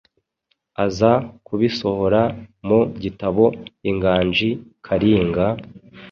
aza 0.85 1.11
kubisohora 1.45 2.21
mu 2.67 2.79
gitabo 3.03 3.43
Inganji 3.89 4.49
Kalinga, 4.85 5.45